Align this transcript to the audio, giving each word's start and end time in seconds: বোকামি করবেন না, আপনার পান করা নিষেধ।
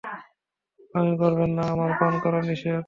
বোকামি 0.79 1.13
করবেন 1.21 1.51
না, 1.57 1.63
আপনার 1.71 1.91
পান 1.99 2.13
করা 2.23 2.39
নিষেধ। 2.41 2.79